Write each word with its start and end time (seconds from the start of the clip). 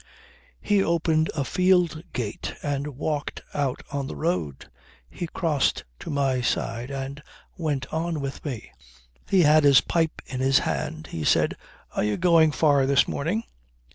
"He 0.59 0.83
opened 0.83 1.29
a 1.35 1.43
field 1.45 2.01
gate 2.11 2.55
and 2.63 2.97
walked 2.97 3.43
out 3.53 3.83
on 3.91 4.07
the 4.07 4.15
road. 4.15 4.67
He 5.11 5.27
crossed 5.27 5.83
to 5.99 6.09
my 6.09 6.41
side 6.41 6.89
and 6.89 7.21
went 7.55 7.85
on 7.93 8.19
with 8.19 8.43
me. 8.43 8.71
He 9.29 9.43
had 9.43 9.63
his 9.63 9.79
pipe 9.81 10.23
in 10.25 10.39
his 10.39 10.57
hand. 10.57 11.09
He 11.11 11.23
said: 11.23 11.55
'Are 11.95 12.03
you 12.03 12.17
going 12.17 12.51
far 12.51 12.87
this 12.87 13.07
morning?'" 13.07 13.43